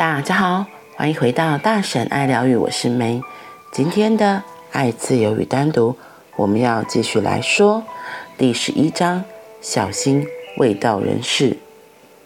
[0.00, 0.64] 大家好，
[0.96, 3.20] 欢迎回到大婶爱疗愈，我是梅。
[3.70, 4.42] 今天的
[4.72, 5.94] 爱自由与单独，
[6.36, 7.84] 我们要继续来说
[8.38, 9.22] 第十一章：
[9.60, 10.26] 小心
[10.56, 11.58] 卫道人士。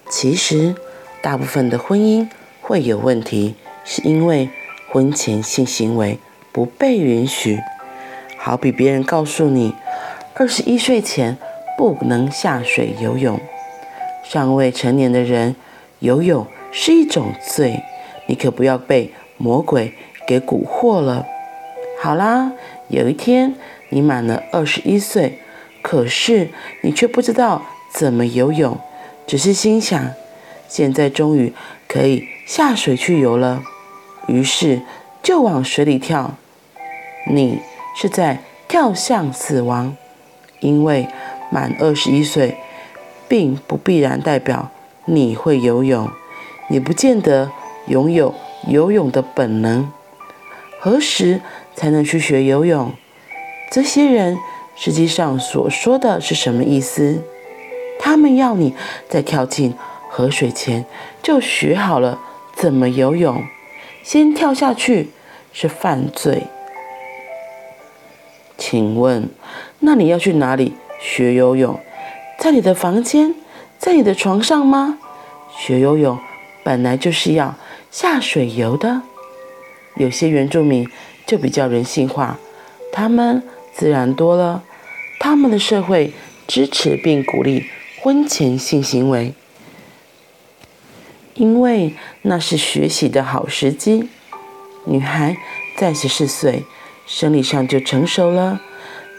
[0.09, 0.77] 其实，
[1.21, 2.29] 大部分的婚姻
[2.61, 4.49] 会有问题，是因为
[4.93, 6.21] 婚前性行为
[6.53, 7.59] 不被允许。
[8.37, 9.75] 好比别人告诉你，
[10.37, 11.37] 二十一岁前
[11.77, 13.41] 不能下水游泳，
[14.23, 15.57] 尚未成年的人
[15.99, 16.47] 游泳
[16.77, 17.85] 是一种罪，
[18.27, 19.95] 你可不要被魔鬼
[20.27, 21.25] 给蛊惑了。
[22.01, 22.53] 好啦，
[22.89, 23.55] 有一天
[23.91, 25.39] 你满了二十一岁，
[25.83, 26.49] 可是
[26.83, 28.77] 你却不知道怎么游泳，
[29.25, 30.11] 只是心想，
[30.67, 31.53] 现在终于
[31.87, 33.63] 可以下水去游了，
[34.27, 34.83] 于是
[35.23, 36.35] 就往水里跳。
[37.31, 37.61] 你
[37.97, 39.97] 是在跳向死亡，
[40.59, 41.07] 因为
[41.51, 42.57] 满二十一岁，
[43.29, 44.71] 并不必然代表
[45.05, 46.11] 你会游泳。
[46.69, 47.51] 你不见得
[47.87, 48.35] 拥有
[48.69, 49.91] 游泳的本能。
[50.81, 51.41] 何时
[51.75, 52.93] 才能去学游泳？
[53.71, 54.39] 这些人
[54.77, 57.23] 实际上所说的是什么意思？
[57.99, 58.75] 他们要你
[59.09, 59.75] 在跳进
[60.11, 60.85] 河水前
[61.23, 62.21] 就学好了
[62.55, 63.43] 怎么游泳，
[64.03, 65.11] 先跳下去
[65.53, 66.45] 是犯罪。
[68.59, 69.31] 请问，
[69.81, 71.81] 那你要去哪里学游泳？
[72.39, 73.35] 在你的房间，
[73.79, 74.99] 在你的床上吗？
[75.57, 76.19] 学游泳。
[76.65, 77.55] 本来就是要
[77.91, 79.03] 下水游的，
[79.97, 80.89] 有些原住民
[81.27, 82.39] 就比较人性化，
[82.91, 83.43] 他们
[83.75, 84.65] 自然多了，
[85.21, 86.15] 他们的社会
[86.49, 87.67] 支持并鼓励
[88.01, 89.35] 婚前性行为，
[91.35, 94.09] 因为那是学习的好时机。
[94.87, 95.37] 女孩
[95.77, 96.65] 在十四岁，
[97.07, 98.59] 生理上就成熟了；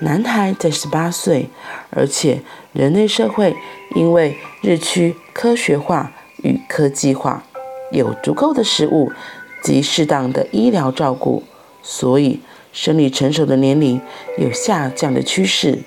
[0.01, 1.49] 男孩在十八岁，
[1.91, 2.41] 而且
[2.73, 3.55] 人类社会
[3.95, 6.11] 因为日趋科学化。
[6.45, 7.43] 与科技化，
[7.91, 9.11] 有足够的食物
[9.63, 11.41] 及适当的医疗照顾，
[11.81, 12.39] 所以
[12.71, 13.99] 生理成熟的年龄
[14.37, 15.79] 有下降的趋势。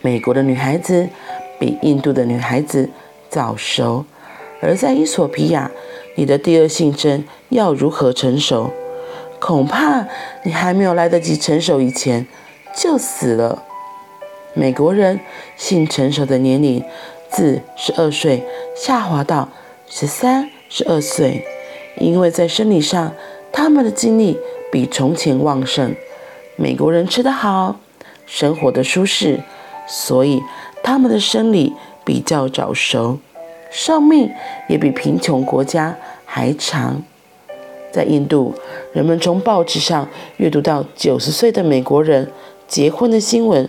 [0.00, 1.10] 美国的女孩子
[1.58, 2.88] 比印度的女孩子
[3.28, 4.06] 早熟，
[4.62, 5.70] 而在伊索比亚，
[6.16, 8.70] 你的第二性征要如何成熟？
[9.38, 10.06] 恐怕
[10.44, 12.26] 你还没有来得及成熟以前
[12.74, 13.62] 就死了。
[14.54, 15.20] 美国人
[15.58, 16.82] 性成熟的年龄
[17.28, 18.42] 自十二岁
[18.74, 19.50] 下滑到。
[19.96, 21.44] 十三、十二岁，
[22.00, 23.14] 因为在生理上，
[23.52, 24.36] 他们的精力
[24.72, 25.94] 比从前旺盛。
[26.56, 27.78] 美国人吃得好，
[28.26, 29.38] 生活的舒适，
[29.86, 30.42] 所以
[30.82, 33.20] 他们的生理比较早熟，
[33.70, 34.28] 寿命
[34.68, 37.00] 也比贫穷国家还长。
[37.92, 38.52] 在印度，
[38.92, 42.32] 人们从报纸上阅读到九十岁的美国人
[42.66, 43.68] 结婚的新闻，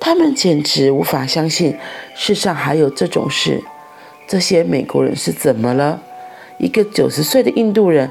[0.00, 1.76] 他们简直无法相信
[2.14, 3.62] 世上还有这种事。
[4.26, 6.02] 这些美国人是怎么了？
[6.58, 8.10] 一个九十岁的印度人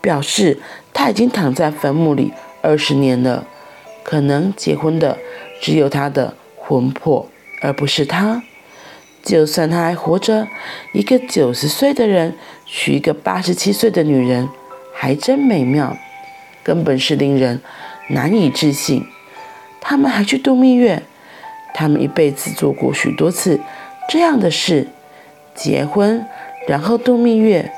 [0.00, 0.58] 表示，
[0.92, 2.32] 他已经躺在坟墓里
[2.62, 3.46] 二十年了。
[4.04, 5.18] 可能结婚的
[5.60, 7.28] 只有他的魂魄，
[7.60, 8.42] 而不是他。
[9.24, 10.46] 就算他还活着，
[10.92, 14.48] 一个九十岁的人娶一个八十七岁的女人，
[14.94, 15.96] 还真美妙，
[16.62, 17.60] 根本是令人
[18.10, 19.04] 难以置信。
[19.80, 21.02] 他们还去度蜜月，
[21.74, 23.58] 他们一辈子做过许多次
[24.08, 24.86] 这样的事。
[25.56, 26.24] 结婚，
[26.68, 27.72] 然后度蜜月，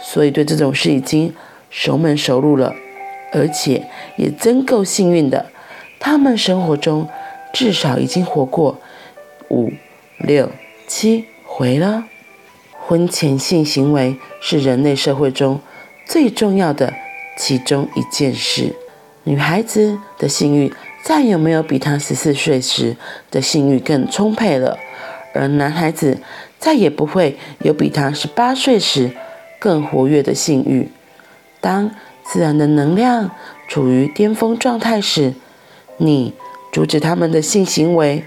[0.00, 1.34] 所以对这种事已经
[1.68, 2.72] 熟门熟路了，
[3.32, 5.46] 而且也真够幸运的。
[5.98, 7.08] 他们生活中
[7.52, 8.78] 至少已经活过
[9.50, 9.72] 五、
[10.18, 10.50] 六、
[10.86, 12.04] 七回了。
[12.78, 15.60] 婚前性行为是人类社会中
[16.06, 16.94] 最重要的
[17.36, 18.76] 其中一件事。
[19.24, 20.72] 女孩子的性欲
[21.02, 22.96] 再也没有比她十四岁时
[23.30, 24.78] 的性欲更充沛了，
[25.34, 26.18] 而男孩子。
[26.58, 29.12] 再也不会有比他十八岁时
[29.58, 30.90] 更活跃的性欲。
[31.60, 31.90] 当
[32.24, 33.30] 自然的能量
[33.68, 35.34] 处于巅峰状态时，
[35.98, 36.34] 你
[36.72, 38.24] 阻止他们的性行为。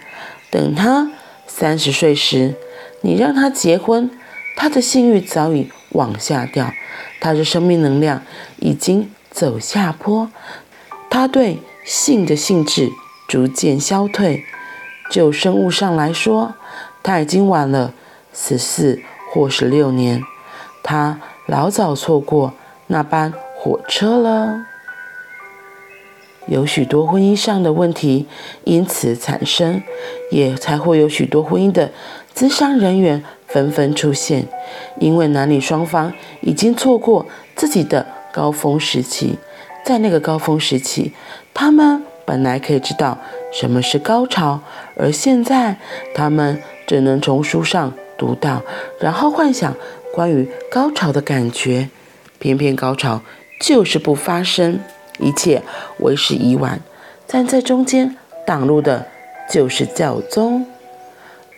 [0.52, 1.12] 等他
[1.46, 2.56] 三十岁时，
[3.02, 4.10] 你让他结婚，
[4.56, 6.74] 他的性欲早已往下掉，
[7.20, 8.24] 他的生命能量
[8.58, 10.32] 已经走下坡，
[11.10, 12.90] 他对性的兴致
[13.28, 14.44] 逐渐消退。
[15.12, 16.56] 就生物上来说，
[17.04, 17.94] 他已经晚了。
[18.42, 20.24] 十四或十六年，
[20.82, 22.54] 他老早错过
[22.88, 24.66] 那班火车了。
[26.48, 28.28] 有许多婚姻上的问题
[28.64, 29.84] 因此产生，
[30.32, 31.92] 也才会有许多婚姻的
[32.34, 34.48] 咨商人员纷纷出现，
[35.00, 37.26] 因为男女双方已经错过
[37.56, 39.38] 自己的高峰时期，
[39.86, 41.14] 在那个高峰时期，
[41.54, 43.20] 他们本来可以知道
[43.52, 44.62] 什么是高潮，
[44.96, 45.78] 而现在
[46.16, 47.94] 他们只能从书上。
[48.20, 48.62] 读到，
[49.00, 49.74] 然后幻想
[50.14, 51.90] 关于高潮的感觉，
[52.38, 53.22] 偏偏高潮
[53.62, 54.82] 就是不发生，
[55.18, 55.64] 一切
[56.00, 56.82] 为时已晚。
[57.28, 59.08] 站在中间挡路的
[59.50, 60.68] 就是教宗。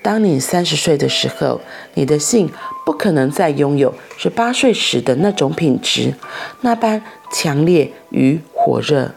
[0.04, 1.62] 当你三十岁的时候，
[1.94, 2.52] 你的性
[2.86, 6.14] 不可能再拥有十八岁时的那种品质，
[6.62, 9.12] 那般强烈与火热。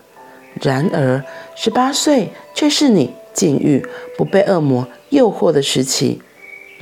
[0.62, 1.24] 然而，
[1.56, 3.84] 十八岁却是你禁欲
[4.16, 6.22] 不被恶魔诱惑的时期。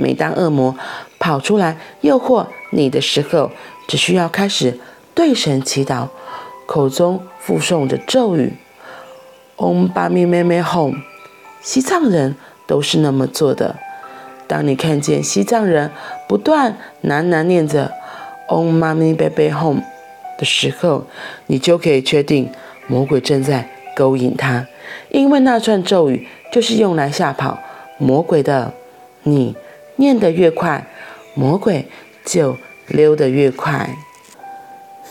[0.03, 0.75] 每当恶魔
[1.21, 3.53] 跑出来诱惑你的时候，
[3.87, 4.81] 只需要开始
[5.15, 6.09] 对神祈祷，
[6.67, 8.55] 口中附诵着咒语
[9.57, 10.97] ：“Om Bami Meme Hum。”
[11.63, 12.35] 西藏人
[12.67, 13.77] 都是那么做的。
[14.49, 15.93] 当你看见西藏人
[16.29, 17.93] 不断喃喃念着
[18.49, 19.83] “Om Mani Baby Hum”
[20.37, 21.05] 的时候，
[21.47, 22.51] 你就可以确定
[22.89, 24.67] 魔鬼正在勾引他，
[25.11, 27.61] 因为那串咒语就是用来吓跑
[27.99, 28.73] 魔鬼的。
[29.25, 29.55] 你
[29.97, 30.87] 念得越快，
[31.35, 31.87] 魔鬼
[32.25, 32.57] 就
[32.89, 33.91] 溜得越快。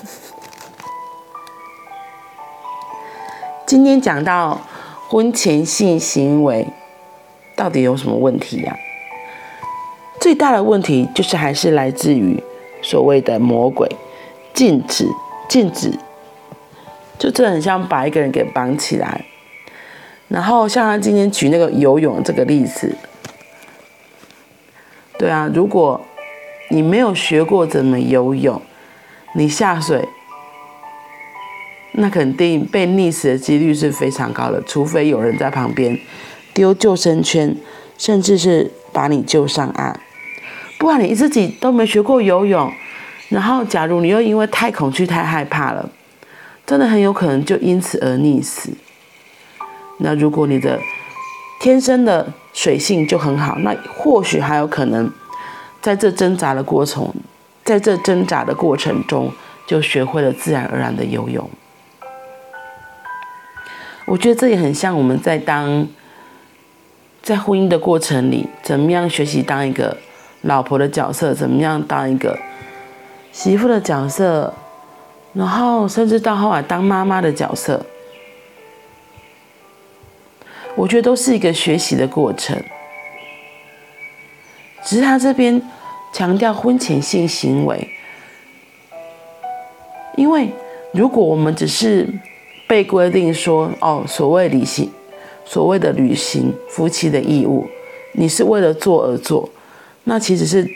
[3.65, 4.59] 今天讲到
[5.09, 6.67] 婚前性行为，
[7.55, 8.77] 到底有什么问题呀？
[10.19, 12.43] 最大的问题就是还是来自于
[12.83, 13.89] 所谓的魔鬼
[14.53, 15.07] 禁止，
[15.49, 15.97] 禁止，
[17.17, 19.25] 就这很像把一个人给绑起来。
[20.27, 22.95] 然后像他今天举那个游泳这个例子，
[25.21, 26.01] 对啊，如果
[26.71, 28.59] 你没有学过怎么游泳，
[29.35, 30.03] 你下水，
[31.91, 35.95] 那肯定被溺死的几率是非常高的，除非有人在旁边
[36.55, 37.55] 丢救生圈，
[37.99, 39.99] 甚至是把你救上岸。
[40.79, 42.73] 不然你自己都没学过游泳，
[43.29, 45.87] 然后假如你又因为太恐惧、太害怕了，
[46.65, 48.71] 真的很有可能就因此而溺死。
[49.99, 50.79] 那如果你的
[51.59, 55.11] 天生的水性就很好，那或许还有可能
[55.81, 57.13] 在这挣扎的过程，
[57.63, 59.31] 在这挣扎的过程中
[59.65, 61.49] 就学会了自然而然的游泳。
[64.05, 65.87] 我觉得这也很像我们在当
[67.21, 69.97] 在婚姻的过程里，怎么样学习当一个。
[70.43, 72.35] 老婆的角色怎么样当一个
[73.31, 74.51] 媳妇的角色，
[75.33, 77.85] 然后甚至到后来当妈妈的角色，
[80.75, 82.57] 我觉得都是一个学习的过程。
[84.83, 85.61] 只是他这边
[86.11, 87.87] 强调婚前性行为，
[90.17, 90.49] 因为
[90.91, 92.07] 如果我们只是
[92.67, 94.89] 被规定说哦，所谓履行
[95.45, 97.67] 所谓的履行夫妻的义务，
[98.13, 99.47] 你是为了做而做。
[100.05, 100.67] 那其实是，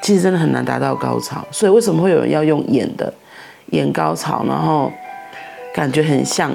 [0.00, 3.12] 其实真的很难达到高潮，所以为什么会有人要用演的，
[3.72, 4.90] 演高潮，然后
[5.74, 6.50] 感觉很像。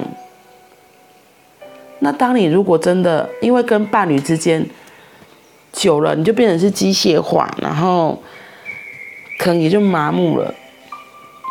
[2.02, 4.66] 那当你如果真的因为跟伴侣之间
[5.72, 8.20] 久了，你就变成是机械化，然后
[9.38, 10.52] 可能也就麻木了，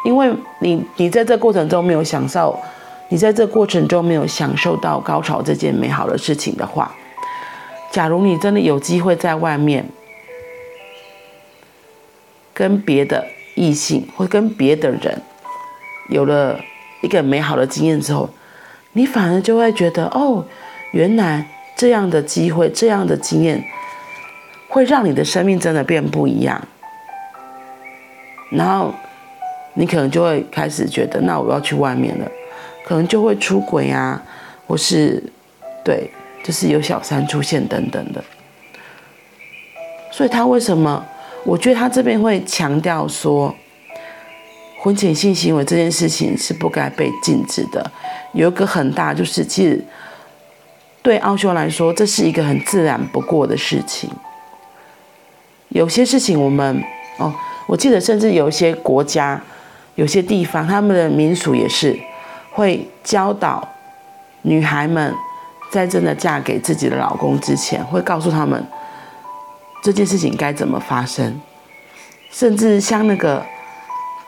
[0.04, 2.60] 因为你你在这过程中没有享受，
[3.10, 6.94] 你在这过程中没有享受到高潮这件美好的事情的话，
[7.90, 9.86] 假如你真的有机会在外面。
[12.54, 13.26] 跟别的
[13.56, 15.20] 异性或跟别的人
[16.10, 16.60] 有了
[17.02, 18.30] 一个美好的经验之后，
[18.94, 20.46] 你反而就会觉得哦，
[20.92, 23.64] 原来这样的机会、这样的经验
[24.68, 26.62] 会让你的生命真的变不一样。
[28.52, 28.94] 然后
[29.76, 32.30] 你可能就会开始觉得，那我要去外面了，
[32.86, 34.22] 可能就会出轨啊，
[34.68, 35.24] 或是
[35.84, 36.12] 对，
[36.44, 38.24] 就是有小三出现等等的。
[40.12, 41.06] 所以他为什么？
[41.44, 43.56] 我觉得他这边会强调说，
[44.84, 47.92] 婚前性行为这件事情是不该被禁止的。
[48.34, 49.80] 有一个很大就是，其实
[51.04, 54.10] 对奥修来说，这是一个很自然不过的事情。
[55.70, 56.84] 有些事情我们
[57.18, 57.32] 哦，
[57.68, 59.40] 我记得甚至有一些国家、
[59.94, 61.96] 有些地方，他们的民俗也是
[62.52, 63.70] 会教导
[64.42, 65.14] 女孩们，
[65.72, 68.66] 在真的嫁给自己的老公之前，会告诉他们。
[69.84, 71.40] 这件事情该怎么发生？
[72.32, 73.46] 甚至像那个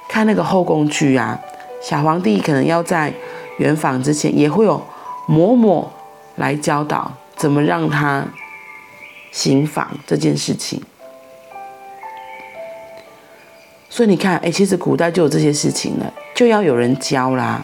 [0.08, 1.40] 看那个后宫剧啊，
[1.82, 3.14] 小皇帝可能要在
[3.58, 4.82] 圆房之前，也会有
[5.28, 5.88] 嬷嬷
[6.36, 8.26] 来教导怎么让他
[9.32, 10.82] 行房这件事情。
[13.90, 17.64] 所以你看，哎，其实古代就有这些事情了，就要有人教啦。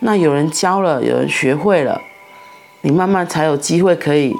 [0.00, 2.00] 那有人教了，有人学会了，
[2.80, 4.34] 你慢慢才有机会可以。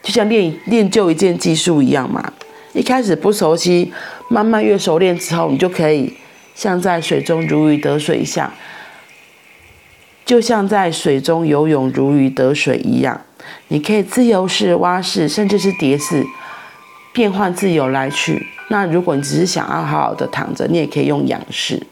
[0.00, 2.32] 就像练练就一件技术一样嘛，
[2.78, 3.92] 一开始不熟悉，
[4.28, 6.16] 慢慢越熟练之后，你就可以
[6.54, 8.52] 像在水中如鱼得水一样，
[10.24, 13.20] 就像在水中游泳如鱼得水一样，
[13.66, 16.24] 你可以自由式、蛙式，甚至是蝶式，
[17.12, 21.82] 变换自由来去，那如果你只是想要好好的躺着，你也可以用仰式。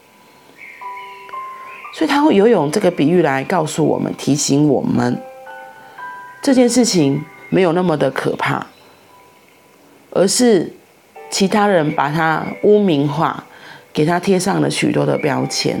[1.93, 5.21] 所以他会游泳这个比喻来告诉我们，提醒我们
[6.41, 8.65] 这件事情没有那么的可怕，
[10.17, 10.73] 而是
[11.29, 13.43] 其他人把它污名化，
[13.93, 15.79] 给他贴上了许多的标签，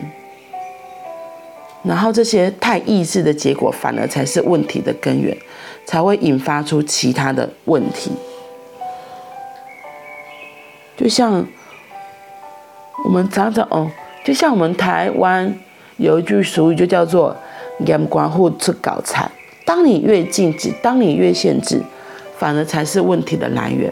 [1.83, 5.35] 然后这些太意志的结果，反而才是问题的根源，
[5.85, 8.11] 才会引发出其他的问题。
[10.95, 11.45] 就像
[13.05, 13.89] 我们常常哦，
[14.23, 15.57] 就像我们台湾。
[15.99, 17.35] 有一句俗语就叫做
[17.87, 19.27] “严管护出搞菜”。
[19.65, 21.81] 当你越禁止，当你越限制，
[22.37, 23.91] 反而才是问题的来源。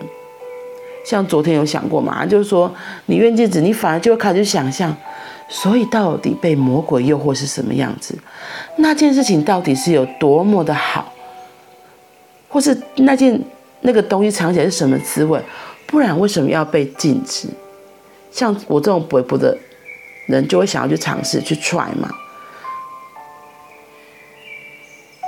[1.05, 2.73] 像昨天有想过嘛，就是说
[3.05, 4.95] 你愿禁止，你反而就会开始想象，
[5.47, 8.17] 所以到底被魔鬼诱惑是什么样子？
[8.77, 11.13] 那件事情到底是有多么的好，
[12.49, 13.39] 或是那件
[13.81, 15.39] 那个东西尝起来是什么滋味？
[15.85, 17.47] 不然为什么要被禁止？
[18.31, 19.57] 像我这种不不的。
[20.27, 22.09] 人就会想要去尝试去 try 嘛。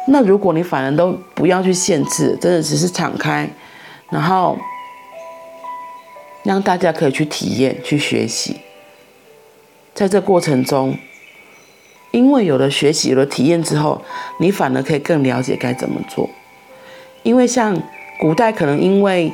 [0.08, 3.48] 那如果你反而都不要去限制，真的只是敞开，
[4.10, 4.58] 然后
[6.48, 8.56] 让大家可以去体验、去学习，
[9.94, 10.98] 在这过程中，
[12.12, 14.02] 因为有了学习、有了体验之后，
[14.40, 16.30] 你反而可以更了解该怎么做。
[17.24, 17.78] 因为像
[18.22, 19.30] 古代可能因为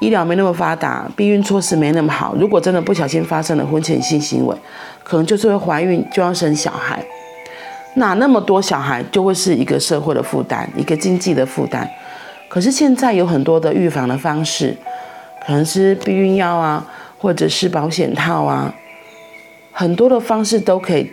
[0.00, 2.36] 医疗没那么发达，避孕措施没那么好。
[2.38, 4.56] 如果真的不小心发生了婚前性行为，
[5.02, 7.04] 可能就是会怀孕就要生小孩，
[7.96, 11.90] 那那么多小孩就会是一个社会的负担，一个经济的负担。
[12.48, 14.76] 可是现在有很多的预防的方式，
[15.46, 16.86] 可能是避孕药啊，
[17.18, 18.74] 或者是保险套啊，
[19.72, 21.10] 很多的方式都可以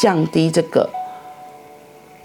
[0.00, 0.88] 降低这个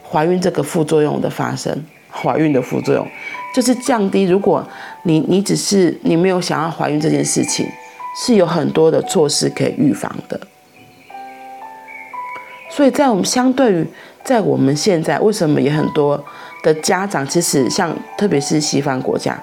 [0.09, 1.83] 怀孕这个副作用的发生。
[2.13, 3.07] 怀孕的副作用
[3.55, 4.23] 就是降低。
[4.23, 4.67] 如果
[5.03, 7.65] 你你只是你没有想要怀孕这件事情，
[8.17, 10.37] 是有很多的措施可以预防的。
[12.69, 13.87] 所以在我们相对于
[14.25, 16.21] 在我们现在，为什么也很多
[16.63, 19.41] 的家长，其实像特别是西方国家，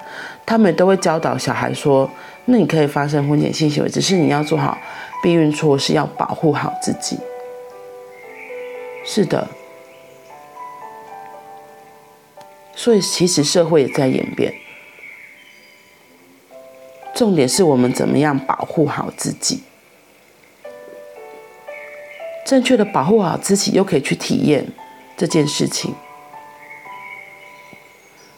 [0.49, 2.09] 他们都会教导小孩说：
[2.45, 4.75] 那你可以发生婚前性行为，只是你要做好
[5.21, 7.19] 避孕措施，要保护好自己。
[9.05, 9.47] 是的。
[12.75, 14.51] 所以，其实社会也在演变。
[17.13, 19.61] 重点是我们怎么样保护好自己，
[22.43, 24.65] 正确的保护好自己，又可以去体验
[25.15, 25.93] 这件事情，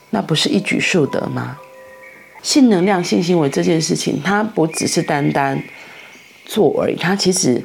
[0.09, 1.57] 那不是一举数得吗？
[2.41, 5.61] 性能量、性行为这件事情，它不只是单单
[6.45, 7.63] 做而已，它其实。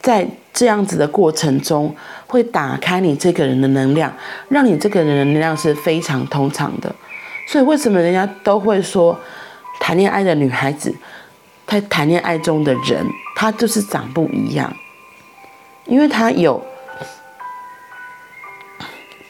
[0.00, 1.94] 在这样子的过程中，
[2.28, 4.10] 会打开你这个人的能量，
[4.48, 6.94] 让你这个人的能量是非常通畅的。
[7.48, 9.18] 所以，为什么人家都会说，
[9.80, 10.94] 谈恋爱的女孩子，
[11.66, 14.72] 在谈恋爱中的人，她就是长不一样，
[15.86, 16.64] 因为她有，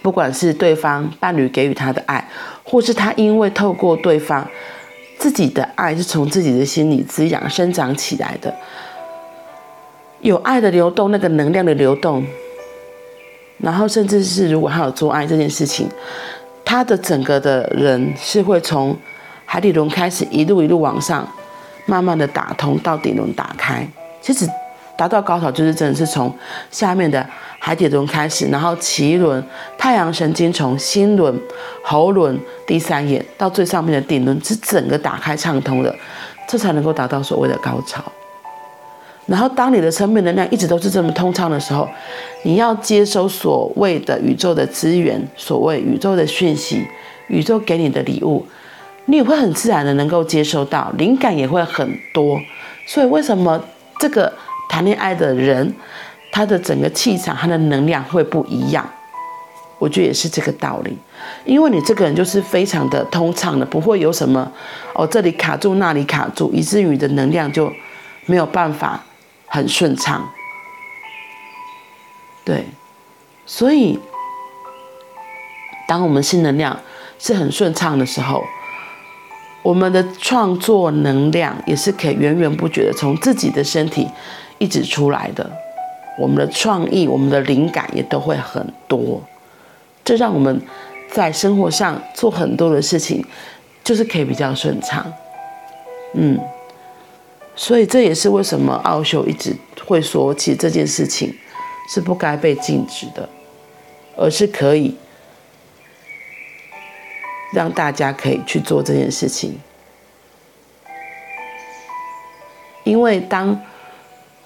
[0.03, 2.29] 不管是对方伴侣给予她的爱，
[2.63, 4.47] 或是她因为透过对方
[5.19, 8.55] 自己的爱，是从自己的心里滋养生长起来的。
[10.21, 12.25] 有爱的流动，那个能量的流动，
[13.59, 15.89] 然后甚至是如果他有做爱这件事情，
[16.65, 18.97] 他的整个的人是会从
[19.45, 21.27] 海底轮开始一路一路往上，
[21.87, 23.89] 慢慢的打通到顶轮打开。
[24.21, 24.49] 其实
[24.99, 26.35] 达到高潮就是真的是从
[26.73, 27.25] 下面的
[27.61, 29.41] 海底轮开始，然后脐轮、
[29.79, 31.41] 太阳神经从、心轮、
[31.85, 32.37] 喉轮、
[32.67, 35.95] 第三眼到最上面的顶轮是整个打开畅通的，
[36.49, 38.03] 这才能够达到所谓的高潮。
[39.27, 41.89] 然后，当你的生命能量一直都是这么通畅的时候，
[42.43, 46.85] 你要接收所谓的宇宙的资源，所谓宇宙的讯息，
[47.29, 48.45] 宇宙给你的礼物，
[49.05, 52.41] 你也会很自然的能够接收到，灵感也会很多。
[52.85, 53.63] 所以，为什么
[54.01, 54.33] 这个
[54.69, 55.75] 谈恋爱的人，
[56.31, 58.89] 他的整个气场，他的能量会不一样？
[59.79, 60.97] 我觉得也是这个道理，
[61.45, 64.51] 因为你这个人就是非常的通畅的，不会有什么
[64.95, 67.73] 哦这里卡住，那里卡住，以至于你的能量就
[68.27, 69.05] 没有办法。
[69.51, 70.29] 很顺畅，
[72.45, 72.67] 对，
[73.47, 73.99] 所以
[75.89, 76.79] 当我们性能量
[77.19, 78.45] 是很顺畅的时候，
[79.63, 84.07] 我们的创作能量也是可以源源不绝的从自己的身体
[84.59, 85.51] 一直出来的。
[86.19, 89.23] 我们的创意、我们的灵感也都会很多，
[90.05, 90.61] 这让我们
[91.11, 93.25] 在生活上做很多的事情，
[93.85, 95.13] 就是可以比较顺畅，
[96.15, 96.39] 嗯。
[97.55, 99.53] 所以这也是为什么奥修一直
[99.85, 101.35] 会说，其实这件事情
[101.93, 103.29] 是不该被禁止的，
[104.17, 104.97] 而是可以
[107.53, 109.59] 让大家可以去做这件事情。
[112.85, 113.61] 因为当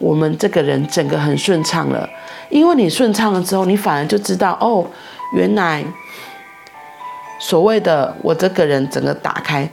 [0.02, 2.10] 我们这个人整个很顺畅了，
[2.50, 4.84] 因为你顺畅了之后，你反而就知道哦，
[5.36, 5.84] 原来
[7.38, 9.70] 所谓的我这个人整个打开，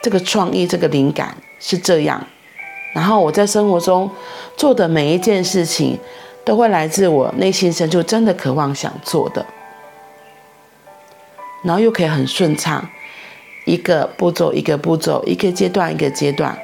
[0.00, 2.24] 这个创意、这个灵感是这样。
[2.94, 4.08] 然后我在生活中
[4.56, 5.98] 做的每一件事情，
[6.44, 9.44] 都会来自我内心深处真的渴望想做的，
[11.64, 12.88] 然后又可以很顺畅，
[13.64, 16.56] 一个步骤一个步骤，一个阶段一个阶段，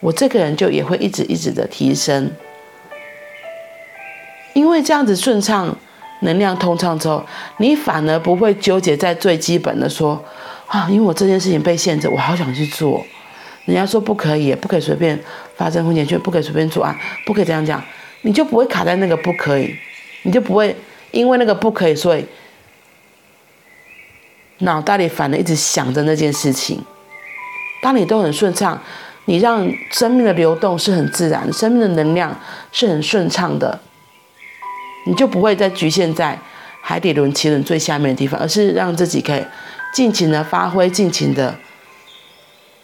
[0.00, 2.30] 我这个人就也会一直一直的提升。
[4.52, 5.76] 因为这样子顺畅，
[6.22, 7.24] 能量通畅之后，
[7.58, 10.22] 你反而不会纠结在最基本的说
[10.66, 13.04] 啊，因为我这件事情被限制，我好想去做，
[13.64, 15.18] 人家说不可以，不可以随便
[15.56, 17.82] 发生婚前，就不可以随便做啊，不可以这样讲。
[18.22, 19.74] 你就不会卡在那个不可以，
[20.24, 20.74] 你就不会
[21.10, 22.26] 因为那个不可以，所以
[24.58, 26.84] 脑袋里反而一直想着那件事情。
[27.80, 28.82] 当你都很顺畅，
[29.26, 32.36] 你让生命的流动是很自然，生命的能量
[32.72, 33.80] 是很顺畅的，
[35.06, 36.38] 你就不会再局限在
[36.82, 39.44] 海底轮、脐轮最下面的地方，而是让自己可以
[39.92, 41.54] 尽情的发挥，尽情的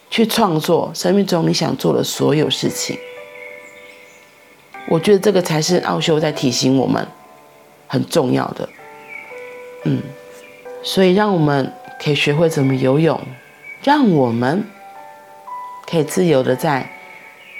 [0.09, 2.97] 去创作生命中你想做的所有事情。
[4.87, 7.05] 我觉得这个才是奥修在提醒我们
[7.87, 8.69] 很重要的，
[9.83, 10.01] 嗯，
[10.81, 13.19] 所以让我们可以学会怎么游泳，
[13.83, 14.63] 让我们
[15.89, 16.89] 可以自由的在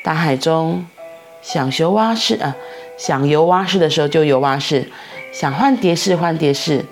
[0.03, 0.86] 大海中
[1.41, 2.55] 想游蛙式啊，
[2.98, 4.91] 想游蛙式的时候就游蛙式，
[5.31, 6.86] 想换蝶式换蝶式，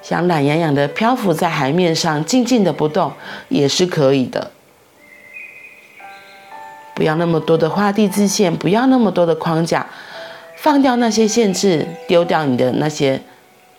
[0.00, 3.12] 想懒洋洋的漂浮在海面上静静的不动
[3.48, 4.50] 也是可以的。
[6.94, 9.86] 不要那么多的画地自限，不要那么多的框架，
[10.56, 13.20] 放掉那些限制，丢掉你的那些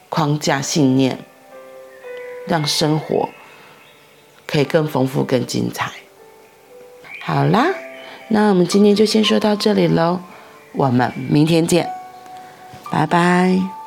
[0.10, 1.18] 框架信念，
[2.48, 3.30] 让生活
[4.46, 5.92] 可以更丰富、更精彩。
[7.30, 7.68] 好啦，
[8.30, 10.20] 那我们今天就先说到这里喽，
[10.72, 11.88] 我们明天见，
[12.92, 13.79] 拜拜。